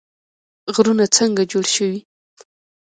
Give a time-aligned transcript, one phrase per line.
[0.73, 1.99] غرونه څنګه جوړ شوي؟